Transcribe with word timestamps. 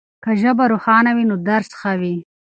که 0.23 0.31
ژبه 0.41 0.65
روښانه 0.71 1.11
وي 1.15 1.25
نو 1.29 1.35
درس 1.47 1.69
ښه 1.79 1.93
وي. 2.01 2.15